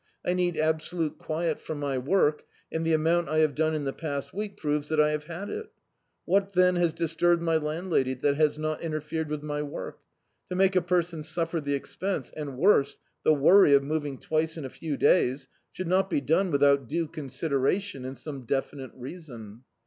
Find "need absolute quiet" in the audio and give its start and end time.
0.33-1.59